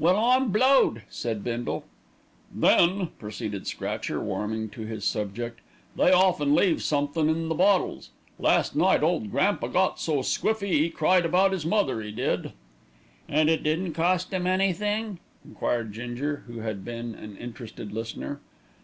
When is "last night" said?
8.40-9.04